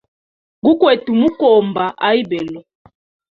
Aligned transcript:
Gukwete 0.63 1.09
mukomba 1.19 1.85
a 2.07 2.09
ibelo. 2.21 2.59